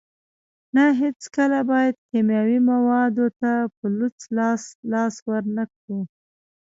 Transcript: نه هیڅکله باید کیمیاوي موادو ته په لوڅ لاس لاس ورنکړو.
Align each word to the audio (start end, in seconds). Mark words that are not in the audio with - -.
نه 0.75 0.83
هیڅکله 1.01 1.59
باید 1.71 1.95
کیمیاوي 2.09 2.59
موادو 2.69 3.27
ته 3.39 3.51
په 3.77 3.85
لوڅ 3.97 4.19
لاس 4.37 4.63
لاس 4.91 5.15
ورنکړو. 5.29 5.99